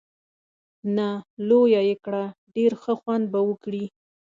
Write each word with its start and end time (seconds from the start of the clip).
نه، 0.95 1.09
لویه 1.47 1.81
یې 1.87 1.95
کړه، 2.05 2.23
ډېر 2.55 2.71
ښه 2.81 2.93
خوند 2.99 3.25
به 3.33 3.39
وکړي. 3.49 3.85